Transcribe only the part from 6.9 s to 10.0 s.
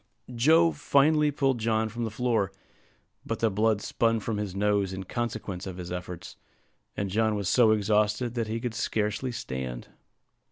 and John was so exhausted that he could scarcely stand.